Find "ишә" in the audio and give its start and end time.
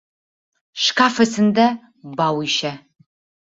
2.49-2.73